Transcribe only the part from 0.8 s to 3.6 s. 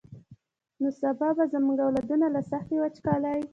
نو سبا به زمونږ اولادونه له سختې وچکالۍ.